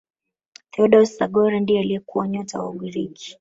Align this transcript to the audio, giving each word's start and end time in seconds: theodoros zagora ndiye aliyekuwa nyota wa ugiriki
theodoros 0.71 1.11
zagora 1.17 1.59
ndiye 1.59 1.79
aliyekuwa 1.79 2.27
nyota 2.27 2.59
wa 2.59 2.69
ugiriki 2.69 3.29